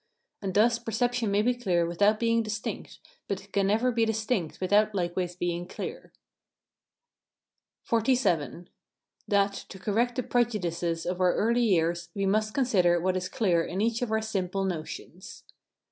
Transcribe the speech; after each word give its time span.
And 0.41 0.55
thus 0.55 0.79
perception 0.79 1.29
may 1.29 1.43
be 1.43 1.53
clear 1.53 1.85
without 1.85 2.19
being 2.19 2.41
distinct, 2.41 2.97
but 3.27 3.39
it 3.43 3.53
can 3.53 3.67
never 3.67 3.91
be 3.91 4.03
distinct 4.03 4.59
without 4.59 4.95
likewise 4.95 5.35
being 5.35 5.67
clear. 5.67 6.11
XLVII. 7.87 8.65
That, 9.27 9.53
to 9.69 9.77
correct 9.77 10.15
the 10.15 10.23
prejudices 10.23 11.05
of 11.05 11.21
our 11.21 11.35
early 11.35 11.61
years, 11.61 12.09
we 12.15 12.25
must 12.25 12.55
consider 12.55 12.99
what 12.99 13.15
is 13.15 13.29
clear 13.29 13.63
in 13.63 13.79
each 13.79 14.01
of 14.01 14.11
our 14.11 14.23
simple 14.23 14.63
[Footnote: 14.63 14.85
"first." 14.87 14.95
FRENCH.] 14.97 15.09
notions. 15.09 15.43